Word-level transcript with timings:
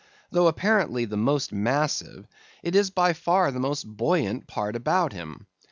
Though 0.31 0.47
apparently 0.47 1.05
the 1.05 1.15
most 1.15 1.51
massive, 1.53 2.27
it 2.63 2.75
is 2.75 2.89
by 2.89 3.13
far 3.13 3.51
the 3.51 3.59
most 3.59 3.83
buoyant 3.83 4.47
part 4.47 4.75
about 4.75 5.13
him. 5.13 5.45